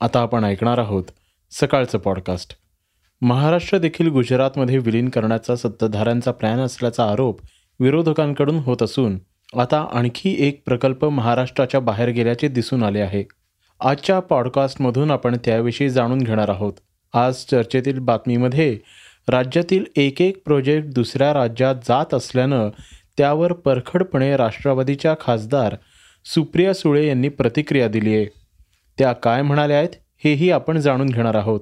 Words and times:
आता 0.00 0.20
आपण 0.20 0.44
ऐकणार 0.44 0.78
आहोत 0.78 1.04
सकाळचं 1.50 1.98
पॉडकास्ट 1.98 2.56
महाराष्ट्र 3.22 3.78
देखील 3.78 4.08
गुजरातमध्ये 4.08 4.78
विलीन 4.78 5.08
करण्याचा 5.08 5.56
सत्ताधाऱ्यांचा 5.56 6.30
प्लॅन 6.30 6.58
असल्याचा 6.58 7.04
आरोप 7.04 7.40
विरोधकांकडून 7.80 8.56
होत 8.56 8.82
असून 8.82 9.18
आता 9.58 9.88
आणखी 9.92 10.36
एक 10.38 10.62
प्रकल्प 10.66 11.04
महाराष्ट्राच्या 11.04 11.80
बाहेर 11.80 12.08
गेल्याचे 12.08 12.48
दिसून 12.48 12.82
आले 12.82 13.00
आहे. 13.00 13.24
आजच्या 13.80 14.20
पॉडकास्टमधून 14.20 15.10
आपण 15.10 15.36
त्याविषयी 15.44 15.90
जाणून 15.90 16.18
घेणार 16.18 16.48
आहोत. 16.48 16.72
आज 17.14 17.34
चर्चेतील 17.34 17.98
बातमीमध्ये 17.98 18.78
राज्यातील 19.28 19.84
एक 19.96 20.22
एक 20.22 20.44
प्रोजेक्ट 20.44 20.88
दुसऱ्या 20.88 21.34
राज्यात 21.34 21.74
जात 21.88 22.14
असल्यानं 22.14 22.68
त्यावर 23.18 23.52
परखडपणे 23.52 24.36
राष्ट्रवादीच्या 24.36 25.14
खासदार 25.20 25.76
सुप्रिया 26.24 26.74
सुळे 26.74 27.08
यांनी 27.08 27.28
प्रतिक्रिया 27.28 27.88
दिली 27.88 28.14
आहे 28.14 28.45
त्या 28.98 29.12
काय 29.12 29.42
म्हणाल्या 29.42 29.78
आहेत 29.78 29.88
हेही 30.24 30.50
आपण 30.50 30.78
जाणून 30.78 31.06
घेणार 31.06 31.34
आहोत. 31.34 31.60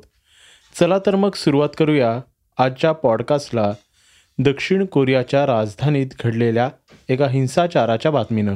चला 0.81 0.99
तर 1.07 1.17
मग 1.17 1.31
सुरुवात 1.35 1.69
करूया 1.79 2.21
आजच्या 2.59 2.93
पॉडकास्टला. 2.93 3.73
दक्षिण 4.39 4.85
कोरियाच्या 4.85 5.47
राजधानीत 5.47 6.07
घडलेल्या 6.25 6.69
एका 7.09 7.27
हिंसाचाराच्या 7.29 8.11
बातमीनं. 8.11 8.55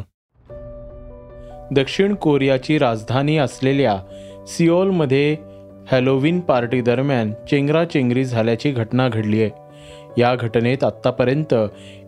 दक्षिण 1.71 2.15
कोरियाची 2.15 2.79
राजधानी 2.79 3.37
असलेल्या 3.39 3.97
सिओलमध्ये 4.47 5.37
हॅलोविन 5.91 6.41
पार्टी 6.41 6.81
दरम्यान 6.81 7.33
चेंगराचेंगरी 7.33 8.25
झाल्याची 8.25 8.71
घटना 8.71 9.09
घडली 9.09 9.43
आहे 9.43 9.51
या 10.19 10.35
घटनेत 10.35 10.85
आत्तापर्यंत 10.85 11.55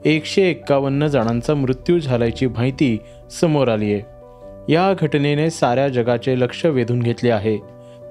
एकशे 0.04 0.42
एक्कावन्न 0.42 1.06
जणांचा 1.06 1.54
मृत्यू 1.54 1.98
झाल्याची 1.98 2.46
माहिती 2.46 2.98
समोर 3.30 3.68
आली 3.68 3.92
आहे 3.94 4.19
या 4.70 4.92
घटनेने 5.00 5.50
साऱ्या 5.50 5.88
जगाचे 5.88 6.40
लक्ष 6.40 6.66
वेधून 6.66 7.02
घेतले 7.02 7.30
आहे. 7.30 7.56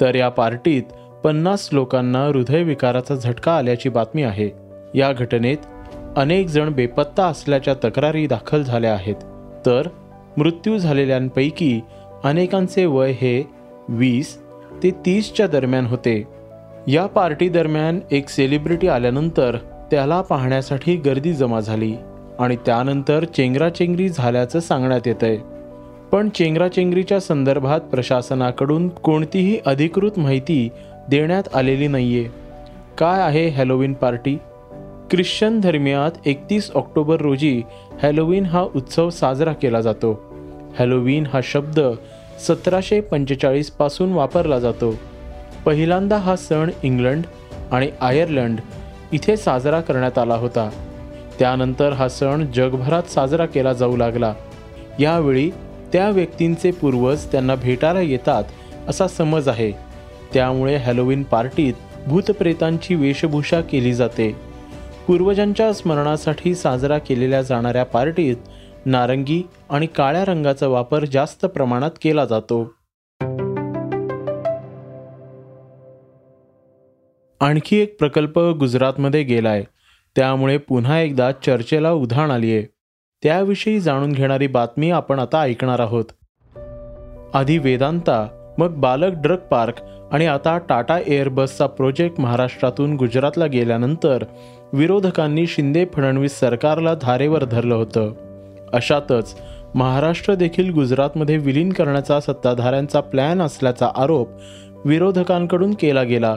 तर 0.01 0.15
या 0.15 0.29
पार्टीत 0.29 0.83
पन्नास 1.23 1.69
लोकांना 1.71 2.25
हृदयविकाराचा 2.25 3.15
झटका 3.15 3.57
आल्याची 3.57 3.89
बातमी 3.89 4.23
आहे. 4.23 4.49
या 4.95 5.11
घटनेत 5.13 5.57
अनेक 6.17 6.47
जण 6.47 6.69
बेपत्ता 6.69 7.25
असल्याच्या 7.25 7.73
तक्रारी 7.73 8.27
दाखल 8.27 8.63
झाल्या 8.63 8.93
आहेत. 8.93 9.15
तर 9.65 9.87
मृत्यू 10.37 10.77
झालेल्यांपैकी 10.77 11.81
अनेकांचे 12.23 12.85
वय 12.85 13.11
हे 13.11 13.47
वीस 13.89 14.37
ते 14.83 14.91
तीसच्या 14.91 15.47
दरम्यान 15.47 15.85
होते. 15.85 16.23
या 16.87 17.05
पार्टी 17.05 17.49
दरम्यान 17.49 17.99
एक 18.11 18.29
सेलिब्रिटी 18.29 18.87
आल्यानंतर 18.87 19.57
त्याला 19.91 20.21
पाहण्यासाठी 20.21 20.95
गर्दी 20.95 21.33
जमा 21.33 21.59
झाली 21.59 21.95
आणि 22.39 22.55
त्यानंतर 22.55 23.23
चेंगराचेंगरी 23.23 24.09
झाल्याचं 24.09 24.59
सांगण्यात 24.59 25.07
येतंय. 25.07 25.37
पण 26.11 26.29
चेंगराचेंगरीच्या 26.29 27.19
संदर्भात 27.19 27.79
प्रशासनाकडून 27.79 28.89
कोणतीही 28.89 29.59
अधिकृत 29.65 30.11
माहिती 30.17 30.69
देण्यात 31.09 31.43
आलेली 31.55 31.87
नाहीये. 31.87 32.23
काय 32.97 33.21
आहे 33.21 33.47
हॅलोविन 33.47 33.93
पार्टी? 33.93 34.37
ख्रिश्चन 35.11 35.59
धर्मियात 35.59 36.11
एकतीस 36.25 36.71
ऑक्टोबर 36.75 37.21
रोजी 37.21 37.61
हॅलोविन 38.03 38.45
हा 38.45 38.61
उत्सव 38.61 39.09
साजरा 39.09 39.53
केला 39.53 39.81
जातो. 39.81 40.33
हॅलोविन 40.79 41.25
हा 41.33 41.39
शब्द 41.43 41.79
सतराशे 42.47 43.01
पंचेचाळीसपासून 43.01 44.13
वापरला 44.13 44.59
जातो. 44.59 44.95
पहिल्यांदा 45.65 46.17
हा 46.17 46.35
सण 46.35 46.69
इंग्लंड 46.83 47.23
आणि 47.71 47.89
आयर्लंड 48.01 48.59
इथे 49.11 49.37
साजरा 49.37 49.81
करण्यात 49.81 50.17
आला 50.17 50.35
होता. 50.35 50.69
त्यानंतर 51.39 51.93
हा 51.93 52.09
सण 52.09 52.45
जगभरात 52.55 53.03
साजरा 53.03 53.45
केला 53.45 53.73
जाऊ 53.73 53.97
लागला. 53.97 54.33
यावेळी 54.99 55.51
त्या 55.93 56.09
व्यक्तींचे 56.09 56.71
पूर्वज 56.71 57.25
त्यांना 57.25 57.55
भेटायला 57.55 58.01
येतात 58.01 58.43
असा 58.87 59.07
समज 59.07 59.47
आहे. 59.47 59.71
त्यामुळे 60.33 60.75
हॅलोविन 60.75 61.23
पार्टीत 61.23 61.73
भूतप्रेतांची 62.07 62.95
वेशभूषा 62.95 63.61
केली 63.61 63.93
जाते. 63.93 64.35
पूर्वजांच्या 65.07 65.73
स्मरणासाठी 65.73 66.55
साजरा 66.55 66.97
केलेल्या 66.97 67.41
जाणाऱ्या 67.41 67.83
पार्टीत 67.83 68.35
नारंगी 68.85 69.47
आणि 69.69 69.87
काळ्या 69.87 70.25
रंगाचा 70.25 70.67
वापर 70.67 71.05
जास्त 71.05 71.45
प्रमाणात 71.45 71.91
केला 72.01 72.25
जातो. 72.25 72.73
आणखी 77.39 77.77
एक 77.77 77.99
प्रकल्प 77.99 78.39
गुजरातमध्ये 78.39 79.23
गेलाय. 79.23 79.63
त्यामुळे 80.15 80.57
पुन्हा 80.57 80.99
एकदा 80.99 81.31
चर्चेला 81.31 81.91
उधाण 81.91 82.31
आली 82.31 82.57
आहे 82.57 82.78
त्याविषयी 83.23 83.79
जाणून 83.79 84.11
घेणारी 84.11 84.47
बातमी 84.47 84.91
आपण 84.91 85.19
आता 85.19 85.41
ऐकणार 85.41 85.79
आहोत. 85.79 86.05
आधी 87.33 87.57
वेदांता 87.57 88.27
मग 88.57 88.75
बालक 88.75 89.13
ड्रग 89.15 89.37
पार्क 89.37 89.73
आणि 90.11 90.25
आता 90.25 90.57
टाटा 90.57 90.99
एअरबसचा 91.07 91.67
प्रोजेक्ट 91.67 92.19
महाराष्ट्रातून 92.19 92.95
गुजरातला 92.95 93.45
गेल्यानंतर 93.45 94.23
विरोधकांनी 94.73 95.47
शिंदे 95.47 95.85
फडणवीस 95.93 96.39
सरकारला 96.39 96.93
धारेवर 96.93 97.43
धरलं 97.43 97.75
होतं. 97.75 98.13
अशातच 98.73 99.35
महाराष्ट्र 99.75 100.35
देखील 100.35 100.73
गुजरातमध्ये 100.73 101.37
विलीन 101.37 101.73
करण्याचा 101.73 102.19
सत्ताधाऱ्यांचा 102.19 102.99
प्लॅन 102.99 103.41
असल्याचा 103.41 103.91
आरोप 103.95 104.29
विरोधकांकडून 104.85 105.73
केला 105.73 106.03
गेला. 106.03 106.35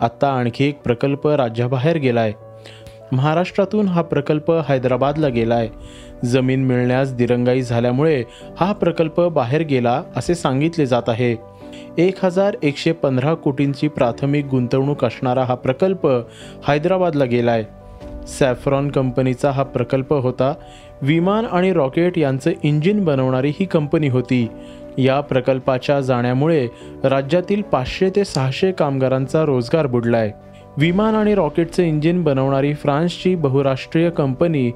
आत्ता 0.00 0.28
आणखी 0.28 0.64
एक 0.64 0.82
प्रकल्प 0.82 1.28
राज्याबाहेर 1.28 1.96
गेलाय. 1.96 2.32
महाराष्ट्रातून 3.12 3.88
हा 3.88 4.02
प्रकल्प 4.02 4.52
हैदराबादला 4.68 5.28
गेलाय. 5.28 5.68
जमीन 6.24 6.64
मिळण्यास 6.64 7.14
दिरंगाई 7.14 7.62
झाल्यामुळे 7.62 8.24
हा 8.60 8.72
प्रकल्प 8.72 9.20
बाहेर 9.20 9.62
गेला 9.62 10.02
असे 10.16 10.34
सांगितले 10.34 10.86
जात 10.86 11.02
आहे. 11.08 11.36
एक 11.98 12.24
हजार 12.24 12.56
एकशे 12.62 12.92
पंधरा 12.92 13.34
कोटींची 13.34 13.88
प्राथमिक 13.88 14.46
गुंतवणूक 14.46 15.04
असणारा 15.04 15.44
हा 15.44 15.54
प्रकल्प 15.54 16.06
हैदराबादला 16.68 17.24
गेलाय. 17.24 17.64
सॅफ्रॉन 18.28 18.90
कंपनीचा 18.90 19.50
हा 19.50 19.62
प्रकल्प 19.62 20.14
होता. 20.14 20.54
विमान 21.02 21.44
आणि 21.44 21.72
रॉकेट 21.72 22.18
यांचं 22.18 22.50
इंजिन 22.62 23.04
बनवणारी 23.04 23.48
ही 23.48 23.64
कंपनी 23.64 24.08
होती. 24.08 24.48
या 24.98 25.20
प्रकल्पाच्या 25.20 26.00
जाण्यामुळे 26.00 26.68
राज्यातील 27.04 27.62
पाचशे 27.62 28.10
ते 28.16 28.24
सहाशे 28.24 28.72
कामगारांचा 28.72 29.44
रोजगार 29.44 29.86
बुडलाय. 29.86 30.32
विमान 30.78 31.14
आणि 31.14 31.34
रॉकेटचे 31.34 31.86
इंजिन 31.88 32.22
बनवणारी 32.22 32.72
फ्रान्सची 32.74 33.34
बहुराष्ट्रीय 33.34 34.10
कंपनी 34.10 34.70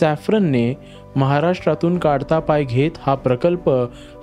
सॅफ्रनने 0.00 0.74
महाराष्ट्रातून 1.16 1.98
काढता 1.98 2.38
पाय 2.38 2.64
घेत 2.64 2.98
हा 3.06 3.14
प्रकल्प 3.14 3.70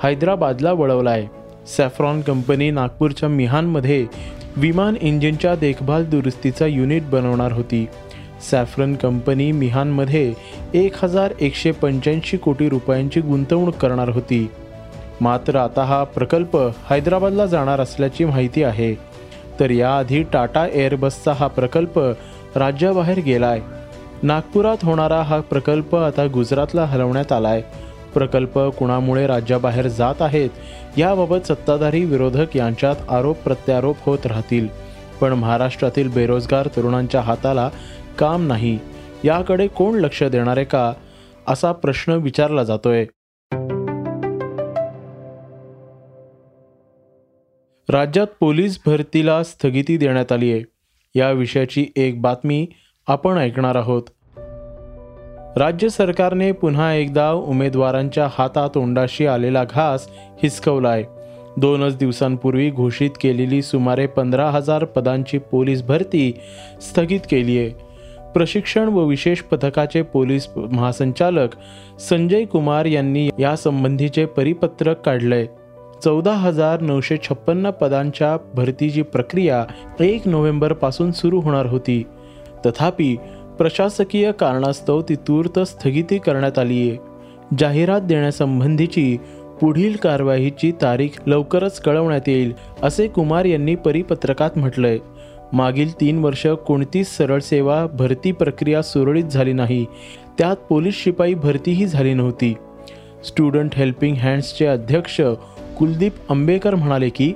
हैदराबादला 0.04 0.72
वळवला 0.72 1.12
आहे 1.12 1.28
सॅफ्रॉन 1.68 2.22
कंपनी 2.22 2.70
नागपूरच्या 2.72 3.30
मिहानमध्ये 3.30 4.06
विमान 4.58 4.96
इंजिनच्या 5.02 5.56
देखभाल 5.56 6.06
दुरुस्तीचा 6.06 6.66
युनिट 6.66 7.10
बनवणार 7.10 7.52
होती. 7.52 7.86
सॅफ्रन 8.52 8.94
कंपनी 8.94 9.52
मिहानमध्ये 9.52 10.34
एक 10.74 11.04
हजार 11.04 11.34
एकशे 11.40 11.72
पंच्याऐंशी 11.72 12.38
कोटी 12.38 12.70
रुपयांची 12.70 13.22
गुंतवणूक 13.22 13.76
करणार 13.76 14.10
होती. 14.10 14.48
मात्र 15.22 15.56
आता 15.56 15.84
हा 15.84 16.04
प्रकल्प 16.04 16.58
हैदराबादला 16.90 17.46
जाणार 17.46 17.80
असल्याची 17.80 18.26
माहिती 18.26 18.64
आहे. 18.64 18.94
तर 19.60 19.70
याआधी 19.70 20.24
टाटा 20.24 20.68
एअरबसचा 20.74 21.34
हा 21.34 21.48
प्रकल्प 21.48 22.00
राज्याबाहेर 22.56 23.20
गेलाय. 23.20 23.62
नागपुरात 24.24 24.78
होणारा 24.84 25.22
हा 25.22 25.40
प्रकल्प 25.40 25.96
आता 25.96 26.28
गुजरातला 26.34 26.86
हलवण्यात 26.86 27.32
आलाय. 27.32 27.62
प्रकल्प 28.14 28.60
कुणामुळे 28.60 29.28
राज्याबाहेर 29.28 29.88
जात 29.88 30.22
आहेत 30.22 30.50
याबाबत 30.98 31.48
सत्ताधारी 31.48 32.06
विरोधक 32.06 32.56
यांच्यात 32.56 32.96
आरोप 33.10 33.38
प्रत्यारोप 33.44 33.96
होत 34.06 34.26
राहतील. 34.26 34.68
पण 35.22 35.34
महाराष्ट्रातील 35.34 36.10
बेरोजगार 36.10 36.68
तरुणांच्या 36.76 37.22
हाताला 37.22 37.70
काम 38.20 38.48
नाही. 38.48 38.80
याकडे 39.24 39.68
कोण 39.68 39.96
लक्ष 39.96 40.24
देणार 40.24 40.58
आहे 40.58 40.66
का? 40.66 40.94
असा 41.48 41.72
प्रश्न 41.72 42.12
विचारला 42.12 42.64
जातोय. 42.64 43.06
राज्यात 47.90 48.28
पोलीस 48.40 48.80
भरतीला 48.86 49.44
स्थगिती 49.44 49.98
देण्यात 49.98 50.32
आली 50.32 50.52
आहे. 50.52 50.62
या 51.16 51.32
विषयाची 51.32 51.86
एक 51.96 52.22
बातमी 52.22 52.68
आपण 53.08 53.38
ऐकणार 53.38 53.76
आहोत. 53.76 54.04
राज्य 55.58 55.90
सरकारने 55.90 56.52
पुन्हा 56.52 56.94
एकदा 56.94 57.32
उमेदवारांच्या 57.32 58.28
हातातोंडाशी 58.32 59.26
आलेला 59.26 59.64
घास 59.64 60.08
हिसकवलाय 60.44 61.04
दोनच 61.58 61.98
दिवसांपूर्वी 61.98 62.70
घोषित 62.70 63.10
केलेली 63.22 63.62
सुमारे 63.62 64.08
पंधरा 64.08 64.50
हजार 64.50 64.86
पदांची 64.86 65.38
पोलीस 65.38 65.84
भरती 65.84 66.34
स्थगित 66.82 67.20
केली 67.30 67.60
आहे. 67.60 67.70
प्रशिक्षण 68.34 68.88
व 68.88 69.04
विशेष 69.04 69.40
पथकाचे 69.40 70.02
पोलीस 70.02 70.48
महासंचालक 70.56 71.50
संजय 72.00 72.46
कुमार 72.46 72.86
यांनी 72.86 73.30
यासंबंधीचे 73.40 74.26
परिपत्रक 74.26 75.02
काढलंय. 75.02 75.46
चौदा 76.04 76.34
हजार 76.34 76.82
नऊशे 76.82 77.18
छप्पन्न 77.18 77.70
पदांच्या 77.70 78.38
भरतीची 78.54 79.02
प्रक्रिया 79.02 79.66
एक 80.00 80.28
नोव्हेंबरपासून 80.28 81.12
सुरू 81.12 81.40
होणार 81.40 81.66
होती. 81.66 82.04
तथापि 82.66 83.16
प्रशासकीय 83.58 84.32
कारणास्तव 84.32 85.02
ती 85.02 85.16
तूर्त 85.16 85.60
स्थगिती 85.60 86.18
करण्यात 86.18 86.60
आली 86.60 86.90
आहे. 86.90 86.98
जाहिरात 87.60 88.02
देण्यासंबंधीची 88.02 89.18
पुढील 89.62 89.96
कारवाईची 89.96 90.72
तारीख 90.82 91.10
लवकरच 91.28 91.80
कळवण्यात 91.80 92.30
येईल 92.30 92.54
असे 92.84 93.08
कुमार 93.08 93.46
यांनी 93.46 93.76
परिपत्रकात 93.76 94.58
म्हटलंय. 94.58 94.98
मागील 95.54 96.00
तीन 96.02 96.20
वर्ष 96.20 96.48
कोणतीच 96.48 97.08
सरळ 97.08 97.40
सेवा 97.40 97.86
भरती 97.86 98.32
प्रक्रिया 98.32 98.82
सुरळीत 98.82 99.24
झाली 99.24 99.54
नाही 99.54 99.86
त्यात 100.38 100.56
पोलीस 100.56 101.04
शिपाई 101.04 101.34
भरतीही 101.34 101.86
झाली 101.86 102.14
नव्हती. 102.14 102.54
स्टुडंट 103.28 103.76
हेल्पिंग 103.76 104.16
हँड्सचे 104.16 104.66
अध्यक्ष 104.66 105.22
कुलदीप 105.78 106.14
आंबेकर 106.30 106.76
म्हणाले 106.76 107.10
की 107.10 107.34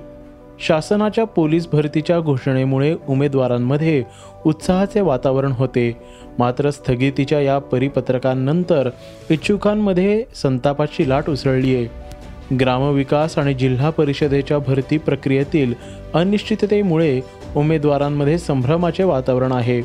शासनाच्या 0.59 1.23
पोलीस 1.23 1.67
भरतीच्या 1.71 2.19
घोषणेमुळे 2.19 2.95
उमेदवारांमध्ये 3.09 4.03
उत्साहाचे 4.45 5.01
वातावरण 5.01 5.51
होते. 5.51 5.97
मात्र 6.39 6.69
स्थगितीच्या 6.69 7.39
या 7.41 7.57
परिपत्रकांनंतर 7.59 8.89
इच्छुकांमध्ये 9.29 10.23
संतापाची 10.35 11.09
लाट 11.09 11.29
उसळली 11.29 11.75
आहे 11.75 12.55
ग्रामविकास 12.55 13.37
आणि 13.37 13.53
जिल्हा 13.53 13.89
परिषदेच्या 13.89 14.57
भरती 14.57 14.97
प्रक्रियेतील 14.97 15.73
अनिश्चिततेमुळे 16.13 17.21
उमेदवारांमध्ये 17.55 18.37
संभ्रमाचे 18.37 19.03
वातावरण 19.03 19.51
आहे. 19.51 19.81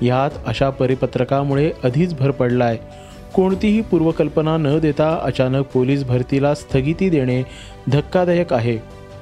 ह्यात 0.00 0.30
अशा 0.46 0.70
परिपत्रकामुळे 0.70 1.70
आधीच 1.84 2.14
भर 2.18 2.30
पडलाय. 2.30 2.78
कोणतीही 3.38 3.80
पूर्वकल्पना 3.80 4.56
न 4.56 4.78
देता 4.78 5.20
अचानक 5.22 5.66
पोलीस 5.66 6.04
भरतीला 6.04 6.54
स्थगिती 6.54 7.08
देणे 7.08 7.42
धक्कादायक 7.92 8.52
आहे. 8.52 8.76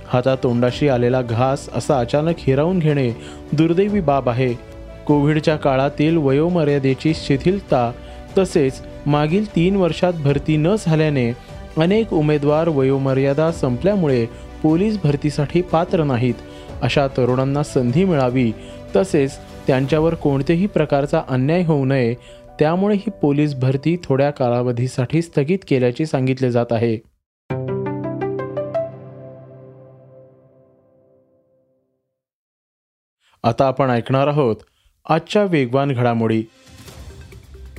हातातोंडाशी 0.08 0.88
आलेला 0.88 1.22
घास 1.22 1.68
असा 1.74 1.98
अचानक 1.98 2.34
हिरावून 2.38 2.78
घेणे 2.78 3.10
दुर्दैवी 3.52 4.00
बाब 4.00 4.28
आहे. 4.28 4.52
कोविडच्या 5.06 5.56
काळातील 5.56 6.16
वयोमर्यादेची 6.16 7.12
शिथिलता 7.14 7.92
तसेच 8.38 8.80
मागील 9.06 9.56
तीन 9.56 9.76
वर्षात 9.76 10.12
भरती 10.12 10.56
न 10.56 10.74
झाल्याने 10.86 11.30
अनेक 11.78 12.12
उमेदवार 12.12 12.68
वयोमर्यादा 12.68 13.52
संपल्यामुळे 13.52 14.24
पोलीस 14.62 14.98
भरतीसाठी 15.04 15.62
पात्र 15.62 16.04
नाहीत. 16.04 16.34
अशा 16.82 17.06
तरुणांना 17.06 17.62
संधी 17.62 18.04
मिळावी 18.04 18.52
तसेच 18.96 19.36
त्यांच्यावर 19.66 20.14
कोणत्याही 20.14 20.66
प्रकारचा 20.66 21.22
अन्याय 21.28 21.64
होऊ 21.64 21.84
नये 21.84 22.14
त्यामुळे 22.60 22.96
ही 22.96 23.10
पोलीस 23.10 23.54
भरती 23.54 23.96
थोड्या 24.04 24.30
कालावधीसाठी 24.30 25.22
स्थगित 25.22 25.58
केल्याचे 25.68 26.06
सांगितले 26.06 26.50
जात 26.50 26.66
आहे. 26.70 26.96
आता 33.42 33.66
आपण 33.66 33.90
ऐकणार 33.90 34.26
आहोत 34.26 34.56
आजच्या 35.08 35.44
वेगवान 35.44 35.92
घडामोडी. 35.92 36.44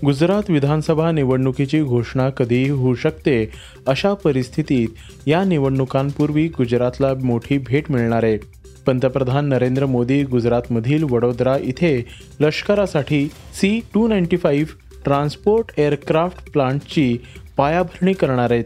गुजरात 0.05 0.49
विधानसभा 0.49 1.11
निवडणुकीची 1.11 1.83
घोषणा 1.83 2.29
कधीही 2.29 2.69
होऊ 2.69 2.95
शकते 2.95 3.51
अशा 3.87 4.13
परिस्थितीत 4.13 4.87
या 5.27 5.43
निवडणुकांपूर्वी 5.43 6.47
गुजरातला 6.47 7.13
मोठी 7.13 7.57
भेट 7.57 7.91
मिळणार 7.91 8.23
आहे. 8.23 8.56
पंतप्रधान 8.87 9.45
नरेंद्र 9.45 9.85
मोदी 9.85 10.23
गुजरातमधील 10.23 11.03
वडोदरा 11.03 11.57
इथे 11.61 12.05
लष्करासाठी 12.39 13.27
C 13.53 13.79
two 13.93 14.07
ninety 14.07 14.37
five 14.37 14.75
transport 15.05 15.79
aircraft 15.79 16.51
प्लांटची 16.51 17.17
पायाभरणी 17.57 18.13
करणार 18.13 18.51
आहेत. 18.51 18.63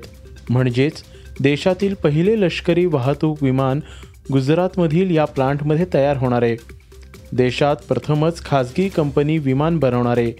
म्हणजेच 0.49 1.03
देशातील 1.39 1.93
पहिले 1.93 2.41
लष्करी 2.41 2.85
वाहतूक 2.85 3.43
विमान 3.43 3.79
गुजरातमधील 4.33 5.15
या 5.15 5.25
प्लांटमध्ये 5.25 5.85
तयार 5.93 6.17
होणार 6.17 6.41
आहे. 6.41 6.55
देशात 7.31 7.75
प्रथमच 7.89 8.45
खाजगी 8.45 8.89
कंपनी 8.89 9.37
विमान 9.37 9.79
बनवणारे 9.79 10.31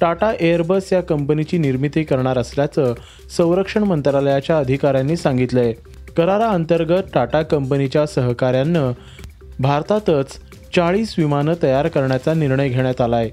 टाटा 0.00 0.32
एअरबस 0.40 0.92
या 0.92 1.00
कंपनीची 1.00 1.58
निर्मिती 1.58 2.02
करणार 2.02 2.38
असल्याचं 2.38 2.94
संरक्षण 3.36 3.82
मंत्रालयाच्या 3.82 4.58
अधिकाऱ्यांनी 4.58 5.16
सांगितलंय. 5.16 5.72
कराराअंतर्गत 6.16 7.02
टाटा 7.14 7.42
कंपनीच्या 7.42 8.06
सहकाऱ्यांना 8.06 8.92
भारतातच 9.60 10.38
चाळीस 10.76 11.14
विमानं 11.18 11.54
तयार 11.62 11.88
करण्याचा 11.88 12.34
निर्णय 12.34 12.68
घेण्यात 12.68 13.00
आला 13.00 13.16
आहे 13.16 13.30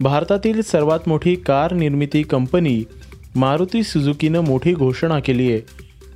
भारतातील 0.00 0.60
सर्वात 0.62 1.08
मोठी 1.08 1.34
कार 1.34 1.72
निर्मिती 1.72 2.22
कंपनी 2.22 2.84
मारुती 3.36 3.82
सुझुकीनं 3.82 4.40
मोठी 4.40 4.72
घोषणा 4.74 5.18
केली 5.18 5.52
आहे 5.52 5.60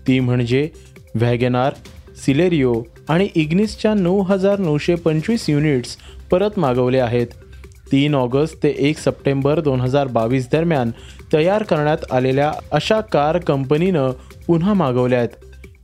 ती 0.07 0.21
म्हणजे 0.21 0.69
व्हॅगनार 1.15 1.75
सिलेरिओ 2.27 2.83
आणि 3.09 3.29
इग्निसच्या 3.35 3.95
नऊ 3.95 4.23
हजार 4.23 4.59
नऊशे 4.59 4.95
पंचवीस 4.95 5.49
युनिट्स 5.51 5.97
परत 6.31 6.59
मागवले 6.59 6.99
आहेत. 6.99 7.27
तीन 7.93 8.15
ऑगस्ट 8.15 8.63
ते 8.63 8.75
एक 8.79 8.99
सप्टेंबर 8.99 9.61
दोन 9.61 9.81
हजार 9.81 10.07
बावीस 10.07 10.49
दरम्यान 10.53 10.91
तयार 11.33 11.63
करण्यात 11.63 12.13
आलेल्या 12.13 12.53
अशा 12.73 13.01
कार 13.01 13.39
कंपनीनं 13.39 14.11
पुन्हा 14.47 14.75
मागवल्या 14.75 15.19
आहेत. 15.19 15.29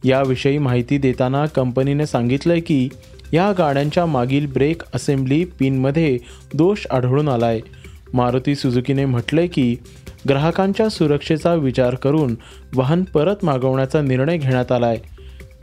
याविषयी 0.07 0.59
माहिती 0.59 0.99
देताना 0.99 1.47
कंपनीने 1.47 2.07
सांगितलंय 2.07 2.61
की 2.61 2.89
या 3.33 3.53
गाड्यांच्या 3.59 4.07
मागील 4.07 4.47
ब्रेक 4.47 4.83
असेंब्ली 4.95 5.45
पिनमध्ये 5.45 6.19
दोष 6.55 6.87
आढळून 6.91 7.29
आलाय. 7.29 7.61
मारुती 8.13 8.55
सुझुकीने 8.55 9.05
म्हटलंय 9.05 9.47
की 9.47 9.77
ग्राहकांच्या 10.29 10.89
सुरक्षेचा 10.89 11.55
विचार 11.55 11.95
करून 11.95 12.35
वाहन 12.75 13.03
परत 13.03 13.37
मागवण्याचा 13.43 14.03
निर्णय 14.03 14.37
घेण्यात 14.37 14.73
आलाय. 14.73 14.97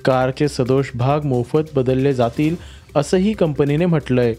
कारचे 0.06 0.48
सदोष 0.48 0.86
भाग 0.96 1.26
मोफत 1.26 1.76
बदलले 1.76 2.14
जातील 2.14 2.56
असंही 2.96 3.34
कंपनीने 3.34 3.86
म्हटलंय. 3.86 4.34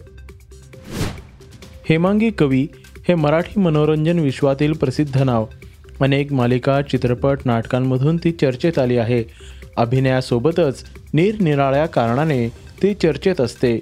हेमांगी 1.89 2.29
कवी 2.29 2.67
हे 3.07 3.15
मराठी 3.15 3.59
मनोरंजन 3.59 4.19
विश्वातील 4.19 4.73
प्रसिद्ध 4.73 5.21
नाव. 5.21 5.45
अनेक 6.01 6.31
मालिका 6.33 6.81
चित्रपट 6.81 7.39
नाटकांमधून 7.45 8.17
ती 8.17 8.31
चर्चेत 8.31 8.79
आली 8.79 8.97
आहे. 8.97 9.23
अभिनयासोबतच 9.77 10.83
निरनिराळ्या 11.13 11.85
कारणाने 11.85 12.47
ती 12.81 12.93
चर्चेत 12.93 13.41
असते. 13.41 13.75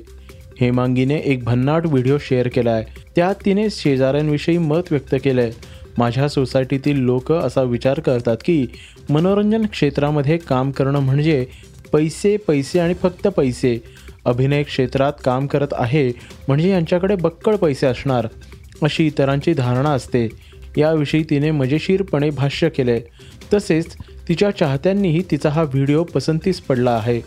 हेमांगीने 0.60 1.16
एक 1.16 1.44
भन्नाट 1.44 1.86
व्हिडिओ 1.86 2.18
शेअर 2.22 2.48
केला 2.48 2.72
आहे 2.72 3.02
त्यात 3.16 3.36
तिने 3.46 3.68
शेजाऱ्यांविषयी 3.72 4.58
मत 4.58 4.92
व्यक्त 4.92 5.16
केलं 5.24 5.42
आहे 5.42 5.52
माझ्या 5.98 6.28
सोसायटीतील 6.30 7.00
लोक 7.00 7.32
असा 7.32 7.62
विचार 7.62 8.00
करतात 8.00 8.38
की 8.46 8.66
मनोरंजन 9.10 9.66
क्षेत्रामध्ये 9.66 10.38
काम 10.38 10.72
करणं 10.72 11.00
म्हणजे 11.00 11.46
पैसे 11.94 12.36
पैसे 12.38 12.80
आणि 12.80 12.94
फक्त 12.94 13.28
पैसे. 13.28 13.78
अभिनय 14.26 14.64
क्षेत्रात 14.64 15.14
काम 15.26 15.48
करत 15.48 15.74
आहे 15.74 16.08
म्हणजे 16.48 16.70
यांच्याकडे 16.70 17.16
बक्कळ 17.16 17.56
पैसे 17.56 17.88
असणार 17.88 18.28
अशी 18.84 19.06
इतरांची 19.08 19.54
धारणा 19.54 19.90
असते. 19.90 20.28
याविषयी 20.78 21.24
तिने 21.30 21.52
मजेशीरपणे 21.52 22.30
भाष्य 22.30 22.70
केले. 22.70 23.00
तसेच 23.54 23.96
तिच्या 24.30 24.52
चाहत्यांनीही 24.52 25.22
तिचा 25.32 25.50
हा 25.50 25.64
व्हिडिओ 25.64 26.04
पसंतीस 26.04 26.62
पडला 26.62 26.92
आहे. 26.92 27.22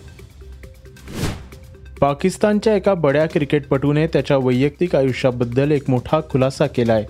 पाकिस्तानच्या 2.00 2.74
एका 2.74 2.94
बड्या 2.94 3.26
क्रिकेटपटूने 3.26 4.06
त्याच्या 4.06 4.36
वैयक्तिक 4.36 4.96
आयुष्याबद्दल 4.96 5.70
एक 5.70 5.90
मोठा 5.90 6.20
खुलासा 6.30 6.66
केला 6.66 6.92
आहे 6.92 7.04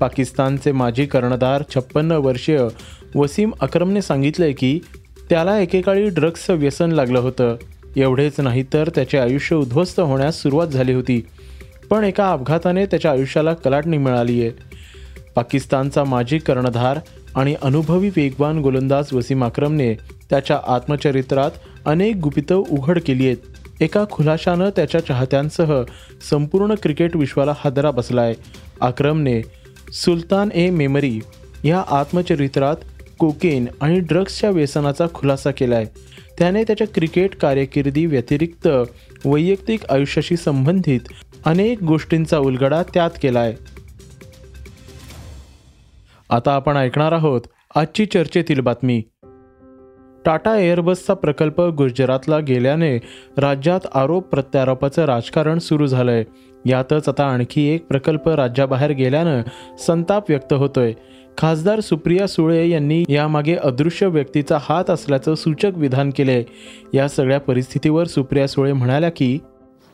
पाकिस्तानचे 0.00 0.72
माजी 0.72 1.06
कर्णधार 1.06 1.62
छप्पन्न 1.74 2.12
वर्षीय 2.12 2.60
वसीम 3.14 3.52
अक्रमने 3.60 4.02
सांगितलंय 4.02 4.52
की 4.52 4.78
त्याला 5.30 5.58
एकेकाळी 5.60 6.08
ड्रग्सचं 6.08 6.54
व्यसन 6.54 6.92
लागलं 6.92 7.18
होतं. 7.18 7.56
एवढेच 7.96 8.40
नाही 8.40 8.64
तर 8.72 8.88
त्याचे 8.94 9.18
आयुष्य 9.18 9.56
उद्ध्वस्त 9.56 10.00
होण्यास 10.00 10.42
सुरुवात 10.42 10.66
झाली 10.66 10.92
होती. 10.92 11.26
पण 11.90 12.04
एका 12.04 12.30
अपघाताने 12.30 12.86
त्याच्या 12.86 13.10
आयुष्याला 13.10 13.54
कलाटणी 13.54 13.98
मिळाली 13.98 14.40
आहे 14.42 14.50
पाकिस्तानचा 15.34 16.04
माजी 16.04 16.38
कर्णधार 16.38 16.98
आणि 17.34 17.54
अनुभवी 17.62 18.08
वेगवान 18.08 18.58
गोलंदाज 18.58 19.12
वसीम 19.12 19.44
अक्रमने 19.44 19.92
त्याच्या 20.30 20.58
आत्मचरित्रात 20.66 21.50
अनेक 21.86 22.16
गुपितं 22.16 22.62
उघड 22.70 22.98
केली 22.98 23.26
आहेत. 23.26 23.82
एका 23.82 24.04
खुलाशानं 24.10 24.70
त्याच्या 24.76 25.00
चाहत्यांसह 25.06 25.82
संपूर्ण 26.30 26.74
क्रिकेट 26.82 27.16
विश्वाला 27.16 27.52
हादरा 27.58 27.90
बसलाय. 27.90 28.34
अक्रमने 28.80 29.40
सुलतान 29.92 30.50
ए 30.54 30.70
मेमरी 30.70 31.18
या 31.64 31.82
आत्मचरित्रात 31.88 32.76
कोकेन 33.18 33.66
आणि 33.80 34.00
ड्रग्सच्या 34.00 34.50
व्यसनाचा 34.50 35.06
खुलासा 35.14 35.50
केला 35.50 35.76
आहे 35.76 35.86
त्याने 36.38 36.62
त्याच्या 36.64 36.86
क्रिकेट 36.94 37.34
कार्यकिर्दी 37.36 38.06
व्यतिरिक्त 38.06 38.68
वैयक्तिक 39.24 39.84
आयुष्याशी 39.90 40.36
संबंधित 40.36 41.12
अनेक 41.44 41.82
गोष्टींचा 41.82 42.38
उलगडा 42.38 42.82
त्यात 42.94 43.10
केला 43.22 43.40
आहे 43.40 43.54
आता 46.34 46.52
आपण 46.52 46.76
ऐकणार 46.76 47.12
आहोत 47.12 47.40
आजची 47.74 48.06
चर्चेतील 48.06 48.60
बातमी. 48.60 49.02
टाटा 50.26 50.56
एअरबसचा 50.56 51.14
प्रकल्प 51.14 51.60
गुजरातला 51.60 52.38
गेल्याने 52.38 52.96
राज्यात 53.38 53.80
आरोप 53.94 54.28
प्रत्यारोपाचं 54.28 55.04
राजकारण 55.04 55.58
सुरू 55.58 55.86
झालंय. 55.86 56.24
यातच 56.66 57.08
आता 57.08 57.24
आणखी 57.24 57.68
एक 57.68 57.86
प्रकल्प 57.86 58.28
राज्याबाहेर 58.28 58.90
गेल्यानं 58.90 59.42
संताप 59.78 60.24
व्यक्त 60.28 60.52
होतोय. 60.52 60.92
खासदार 61.38 61.80
सुप्रिया 61.80 62.26
सुळे 62.26 62.68
यांनी 62.68 63.04
यामागे 63.08 63.54
अदृश्य 63.54 64.06
व्यक्तीचा 64.06 64.58
हात 64.60 64.90
असल्याचं 64.90 65.34
सूचक 65.34 65.70
विधान 65.76 66.10
केले 66.10 66.44
या 66.94 67.08
सगळ्या 67.08 67.40
परिस्थितीवर 67.40 68.04
सुप्रिया 68.04 68.48
सुळे 68.48 68.72
म्हणाल्या 68.72 69.10
की 69.10 69.38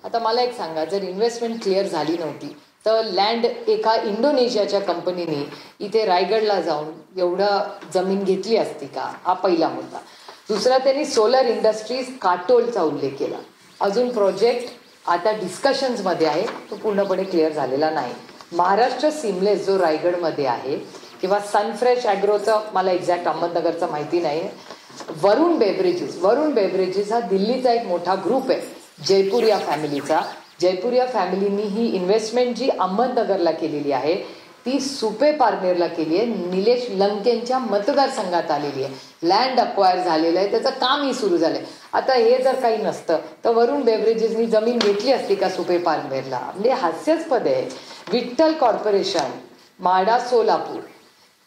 आता 0.04 0.18
मला 0.18 0.42
एक 0.42 0.52
सांगा 0.52 0.85
जर 0.85 1.02
इन्व्हेस्टमेंट 1.02 1.62
क्लिअर 1.62 1.87
झाली 1.87 2.16
नव्हती 2.18 2.56
तर 2.87 3.04
लँड 3.04 3.44
एका 3.68 3.94
इंडोनेशियाच्या 3.94 4.80
कंपनीने 4.80 5.44
इथे 5.80 6.04
रायगडला 6.06 6.60
जाऊन 6.60 7.18
एवढं 7.18 7.60
जमीन 7.94 8.22
घेतली 8.25 8.56
असती 8.56 8.87
का? 8.87 9.10
हा 9.25 9.32
पहिला 9.32 9.68
मुद्दा. 9.68 9.99
दुसरा 10.49 10.78
त्यांनी 10.78 11.04
सोलर 11.04 11.46
इंडस्ट्रीज 11.46 12.16
काटोलचा 12.22 12.82
उल्लेख 12.82 13.10
केला. 13.18 13.37
अजून 13.80 14.08
प्रोजेक्ट 14.12 15.08
आता 15.08 15.32
डिस्कशन्समध्ये 15.32 16.26
आहे 16.26 16.46
तो 16.70 16.76
पूर्णपणे 16.76 17.25
क्लिअर 17.25 17.52
झालेला 17.52 17.90
नाही. 17.90 18.12
महाराष्ट्र 18.52 19.10
सिमलेस 19.10 19.66
जो 19.66 19.78
रायगडमध्ये 19.78 20.46
आहे 20.46 20.76
किंवा 21.20 21.38
सनफ्रेश 21.52 22.06
ॲग्रोचं 22.06 22.60
मला 22.72 22.92
एक्झॅक्ट 22.92 23.28
अहमदनगरचं 23.28 23.90
माहिती 23.90 24.20
नाही. 24.20 24.42
वरुण 25.22 25.58
बेवरेजेस 25.58 26.16
वरुण 26.22 26.52
बेवरेजेस 26.54 27.12
हा 27.12 27.20
दिल्लीचा 27.20 27.72
एक 27.72 27.87
मोठा 27.87 28.14
ग्रुप 28.25 28.50
आहे 28.50 28.60
जयपूर 29.06 29.42
या 29.42 29.58
फॅमिलीचा 29.58 30.20
जयपूर 30.60 30.92
या 30.92 31.06
फॅमिलीनी 31.06 31.62
ही 31.62 31.86
इन्व्हेस्टमेंट 31.96 32.56
जी 32.56 32.68
अहमदनगरला 32.68 33.50
केलेली 33.50 33.92
आहे 33.92 34.14
ती 34.66 34.78
सुपे 34.80 35.30
पारनेरला 35.32 35.86
केली 35.86 36.16
आहे. 36.16 36.26
निलेश 36.26 36.86
लंकेंच्या 36.90 37.58
मतदारसंघात 37.58 38.50
आलेली 38.50 38.82
आहे. 38.84 38.94
लँड 39.22 39.60
अक्वायर 39.60 39.98
झालेलं 39.98 40.38
आहे. 40.38 40.50
त्याचं 40.50 40.70
कामही 40.70 41.14
सुरू 41.14 41.36
झालंय. 41.36 41.62
आता 41.92 42.12
हे 42.12 42.42
जर 42.42 42.60
काही 42.60 42.76
नसतं 42.76 43.18
तर 43.44 43.50
वरुण 43.50 43.82
बेवरेजेसनी 43.82 44.46
जमीन 44.46 44.78
घेतली 44.78 45.12
असती 45.12 45.34
का 45.34 45.48
सुपे 45.48 45.78
पारनेरला? 45.78 46.38
म्हणजे 46.38 46.70
हास्यास्पद 46.70 47.46
आहे. 47.46 47.64
Vitthal 48.12 48.52
corporation 48.52 49.30
Madha 49.80 50.18
Solapur. 50.18 50.80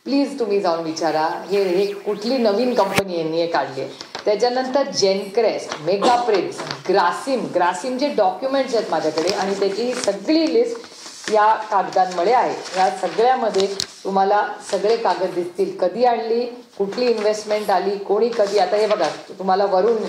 please 0.05 0.39
तुम्ही 0.39 0.59
जाऊन 0.59 0.79
विचारा. 0.79 1.27
हे 1.51 1.63
हे 1.63 1.85
कुठली 1.85 2.37
नवीन 2.37 2.73
कंपनी 2.73 3.17
यांनी 3.17 3.41
हे 3.41 3.47
काढली 3.47 3.81
आहे. 3.81 3.89
त्याच्यानंतर 4.25 4.89
जेनक्रेस्ट 4.91 5.75
मेगाप्रिन्स 5.85 6.57
ग्रासिम 6.89 7.45
ग्रासिमचे 7.55 8.09
डॉक्युमेंट्स 8.15 8.75
आहेत 8.75 8.89
माझ्याकडे 8.91 9.33
आणि 9.33 9.53
त्याची 9.59 9.83
ही 9.83 9.93
सगळी 9.95 10.53
लिस्ट 10.53 11.31
या 11.33 11.53
कागदांमुळे 11.71 12.31
आहे. 12.33 12.53
या 12.77 12.89
सगळ्यामध्ये 13.01 13.67
तुम्हाला 14.03 14.47
सगळे 14.71 14.95
कागद 14.97 15.33
दिसतील. 15.35 15.77
कधी 15.77 16.05
आणली 16.05 16.45
कुठली 16.77 17.05
इन्व्हेस्टमेंट 17.05 17.69
आली 17.71 17.97
कोणी 17.97 18.29
कधी 18.29 18.59
आता 18.59 18.77
हे 18.77 18.87
बघा 18.87 19.07
तुम्हाला 19.39 19.65
वरून 19.65 20.03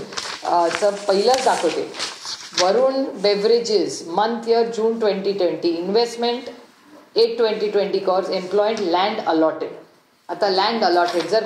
चं 0.81 0.91
पहिलंच 1.09 1.45
दाखवते. 1.45 1.89
Varun 2.63 3.05
beverages 3.23 4.03
month 4.09 4.49
year 4.49 4.71
June 4.71 4.99
twenty 5.01 5.33
twenty 5.33 5.69
investment 5.69 6.51
eight 7.17 7.37
twenty 7.37 7.69
twenty 7.71 7.99
crores 7.99 8.31
employed 8.31 8.81
land 8.81 9.21
allotted 9.27 9.71
आता 10.29 10.49
लँड 10.49 10.85
अलॉटेड 10.85 11.27
जर 11.31 11.45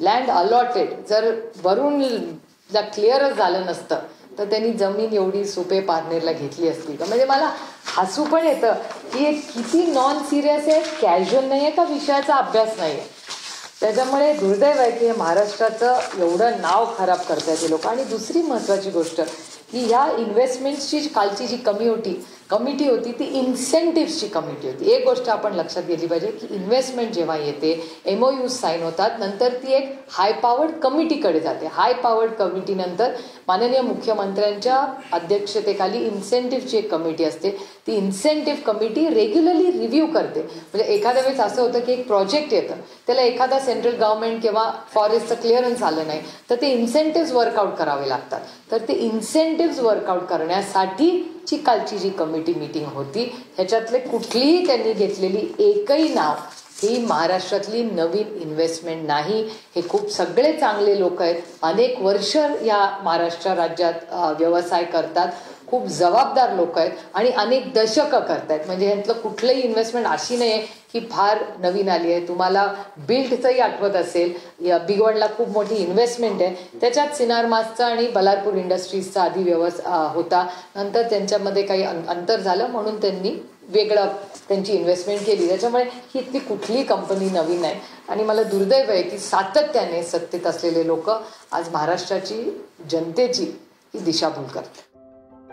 लँड 0.00 0.30
अलॉटेड 0.30 0.90
जर 1.08 1.30
वरूनला 1.62 2.80
क्लिअरच 2.94 3.36
झालं 3.36 3.66
नसतं 3.66 3.98
तर 4.38 4.44
त्यांनी 4.50 4.72
जमीन 4.72 5.12
एवढी 5.12 5.44
सुपे 5.44 5.80
पारनेरला 5.80 6.32
घेतली 6.32 6.68
असती. 6.68 6.96
का 6.96 7.04
म्हणजे 7.04 7.24
मला 7.24 7.50
हसू 7.96 8.24
पण 8.24 8.46
येतं 8.46 8.72
की 9.12 9.24
हे 9.24 9.32
किती 9.32 9.84
नॉन 9.86 10.22
सिरियस 10.30 10.68
आहे 10.68 10.80
कॅज्युअल 11.00 11.48
नाही 11.48 11.60
आहे 11.60 11.70
का 11.70 11.82
विषयाचा 11.84 12.34
अभ्यास 12.34 12.78
नाही 12.78 12.92
आहे 12.92 13.10
त्याच्यामुळे 13.80 14.32
दुर्दैव 14.32 14.80
आहे 14.80 14.90
की 14.90 15.06
हे 15.06 15.12
महाराष्ट्राचं 15.12 15.98
एवढं 16.18 16.60
नाव 16.60 16.86
खराब 16.98 17.18
करतायत 17.28 17.62
ते 17.62 17.70
लोक. 17.70 17.86
आणि 17.86 18.04
दुसरी 18.04 18.42
महत्त्वाची 18.42 18.90
गोष्ट 18.90 19.20
की 19.72 19.84
ह्या 19.84 20.06
इन्व्हेस्टमेंट्सची 20.18 21.00
कालची 21.08 21.46
जी 21.46 21.56
कमी 21.56 21.88
होती 21.88 22.24
कमिटी 22.52 22.88
होती 22.88 23.12
ती 23.18 23.24
इन्सेंटिव्सची 23.38 24.26
कमिटी 24.28 24.66
होती. 24.68 24.90
एक 24.92 25.04
गोष्ट 25.04 25.28
आपण 25.28 25.54
लक्षात 25.54 25.82
घेतली 25.82 26.06
पाहिजे 26.06 26.30
की 26.30 26.54
इन्व्हेस्टमेंट 26.54 27.12
जेव्हा 27.12 27.36
येते 27.36 27.70
एम 28.06 28.24
ओ 28.24 28.30
यूज 28.30 28.50
साईन 28.52 28.82
होतात 28.82 29.18
नंतर 29.20 29.54
ती 29.62 29.72
एक 29.74 29.92
हाय 30.12 30.32
पॉवर्ड 30.42 30.72
कमिटीकडे 30.82 31.40
जाते. 31.40 31.66
हाय 31.72 31.92
पॉवर्ड 32.02 32.32
कमिटीनंतर 32.32 33.12
माननीय 33.48 33.80
मुख्यमंत्र्यांच्या 33.82 34.84
अध्यक्षतेखाली 35.12 36.04
इन्सेंटिव्हची 36.06 36.76
एक 36.76 36.90
कमिटी 36.90 37.24
असते. 37.24 37.50
ती 37.86 37.96
इन्सेंटिव्ह 37.96 38.60
कमिटी 38.66 39.08
रेग्युलरली 39.08 39.70
रिव्ह्यू 39.72 40.06
करते. 40.06 40.40
म्हणजे 40.40 40.92
एखाद्या 40.94 41.22
वेळेस 41.22 41.40
असं 41.40 41.62
होतं 41.62 41.80
की 41.80 41.92
एक 41.92 42.06
प्रोजेक्ट 42.06 42.52
येतं. 42.52 42.74
त्याला 43.06 43.22
एखादा 43.22 43.58
सेंट्रल 43.60 43.96
गव्हर्नमेंट 44.00 44.42
किंवा 44.42 44.70
फॉरेस्टचं 44.94 45.40
क्लिअरन्स 45.40 45.82
आलं 45.82 46.06
नाही 46.06 46.20
तर 46.50 46.56
ते 46.60 46.72
इन्सेंटिव्ह 46.72 47.36
वर्कआउट 47.36 47.74
करावे 47.74 48.08
लागतात. 48.08 48.40
तर 48.70 48.78
ते 48.88 48.92
इन्सेंटिव्ह 48.92 49.82
वर्कआउट 49.82 50.22
करण्यासाठी 50.22 51.31
ची 51.48 51.56
कालची 51.56 51.98
जी 51.98 52.10
कमिटी 52.10 52.54
मीटिंग 52.54 52.86
होती 52.86 53.24
ह्याच्यातले 53.56 53.98
कुठलीही 53.98 54.66
त्यांनी 54.66 54.92
घेतलेली 54.92 55.46
एकही 55.58 56.08
नाव 56.14 56.34
ही 56.82 56.98
महाराष्ट्रातली 57.06 57.82
नवीन 57.84 58.36
इन्व्हेस्टमेंट 58.42 59.06
नाही. 59.06 59.42
हे 59.76 59.82
खूप 59.88 60.10
सगळे 60.10 60.52
चांगले 60.52 60.98
लोक 61.00 61.20
आहेत. 61.22 61.42
अनेक 61.62 62.00
वर्ष 62.02 62.34
या 62.36 62.78
महाराष्ट्र 63.04 63.52
राज्यात 63.54 64.12
व्यवसाय 64.38 64.84
करतात. 64.84 65.28
खूप 65.72 65.86
जबाबदार 65.88 66.52
लोक 66.54 66.78
आहेत 66.78 66.90
आणि 67.14 67.30
अनेक 67.30 67.72
दशकं 67.74 68.20
करतायत. 68.20 68.66
म्हणजे 68.66 68.86
ह्यातलं 68.86 69.12
कुठलंही 69.12 69.60
इन्व्हेस्टमेंट 69.60 70.06
अशी 70.06 70.36
नाही 70.36 70.52
आहे 70.52 70.66
की 70.92 71.00
फार 71.10 71.38
नवीन 71.60 71.88
आली 71.88 72.12
आहे. 72.12 72.26
तुम्हाला 72.28 72.66
बिल्डचंही 73.08 73.60
आठवत 73.60 73.96
असेल. 73.96 74.32
या 74.66 74.78
बिगवडला 74.78 75.26
खूप 75.36 75.48
मोठी 75.48 75.74
इन्व्हेस्टमेंट 75.74 76.42
आहे. 76.42 76.54
त्याच्यात 76.80 77.16
सिनारमासचा 77.16 77.86
आणि 77.86 78.06
बलारपूर 78.08 78.54
इंडस्ट्रीजचा 78.54 79.22
आधी 79.22 79.42
व्यवस 79.42 79.80
होता. 80.14 80.46
नंतर 80.76 81.08
त्यांच्यामध्ये 81.10 81.62
काही 81.62 81.82
अंतर 81.82 82.40
झालं. 82.40 82.66
म्हणून 82.66 83.00
त्यांनी 83.00 83.34
वेगळं 83.68 84.08
त्यांची 84.48 84.72
इन्व्हेस्टमेंट 84.72 85.24
केली. 85.26 85.48
त्याच्यामुळे 85.48 85.84
ही 85.84 86.20
इथली 86.20 86.38
कुठलीही 86.38 86.84
कंपनी 86.84 87.30
नवीन 87.30 87.60
नाही. 87.60 87.80
आणि 88.08 88.24
मला 88.24 88.42
दुर्दैव 88.42 88.90
आहे 88.90 89.02
की 89.02 89.18
सातत्याने 89.18 90.02
सत्तेत 90.02 90.46
असलेले 90.46 90.86
लोक 90.86 91.10
आज 91.10 91.68
महाराष्ट्राची 91.72 92.42
जनतेची 92.90 93.52
ही 93.94 94.00
दिशाभूल 94.00 94.44
करतात. 94.44 94.91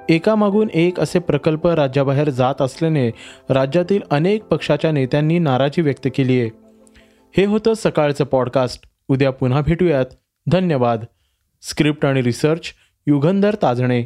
एकामागून 0.09 0.69
एक 0.73 0.99
असे 0.99 1.19
प्रकल्प 1.19 1.67
राज्याबाहेर 1.67 2.29
जात 2.29 2.61
असल्याने 2.61 3.09
राज्यातील 3.49 4.01
अनेक 4.11 4.43
पक्षाच्या 4.43 4.91
नेत्यांनी 4.91 5.39
नाराजी 5.39 5.81
व्यक्त 5.81 6.07
केली 6.15 6.41
आहे. 6.41 6.49
हे 7.37 7.45
होतं 7.45 7.73
सकाळचं 7.73 8.23
पॉडकास्ट. 8.23 8.83
उद्या 9.07 9.31
पुन्हा 9.31 9.61
भेटूयात. 9.61 10.05
धन्यवाद. 10.47 11.03
स्क्रिप्ट 11.61 12.05
आणि 12.05 12.23
रिसर्च 12.23 12.73
युगंधर 13.07 13.55
ताजणे. 13.61 14.05